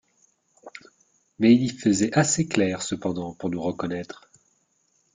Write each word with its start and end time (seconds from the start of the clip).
Mais 1.37 1.53
il 1.53 1.61
y 1.61 1.69
faisait 1.69 2.11
assez 2.17 2.47
clair 2.47 2.81
cependant 2.81 3.35
pour 3.35 3.51
nous 3.51 3.61
reconnaître. 3.61 4.31